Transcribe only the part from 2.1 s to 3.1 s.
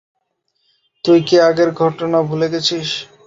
ভুলে গেছিস?